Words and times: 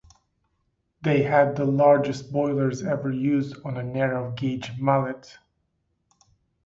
They 1.03 1.21
had 1.21 1.55
the 1.55 1.65
largest 1.65 2.31
boilers 2.31 2.81
ever 2.81 3.11
used 3.11 3.57
on 3.63 3.77
a 3.77 3.83
narrow-gauge 3.83 4.79
Mallet. 4.79 5.37